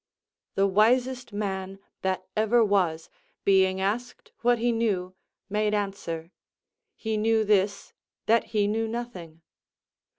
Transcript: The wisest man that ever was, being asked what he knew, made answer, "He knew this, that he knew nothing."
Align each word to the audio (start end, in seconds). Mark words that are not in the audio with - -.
The 0.55 0.65
wisest 0.65 1.31
man 1.31 1.77
that 2.01 2.25
ever 2.35 2.65
was, 2.65 3.07
being 3.45 3.79
asked 3.79 4.31
what 4.41 4.57
he 4.57 4.71
knew, 4.71 5.13
made 5.47 5.75
answer, 5.75 6.31
"He 6.95 7.17
knew 7.17 7.43
this, 7.45 7.93
that 8.25 8.45
he 8.45 8.65
knew 8.65 8.87
nothing." 8.87 9.41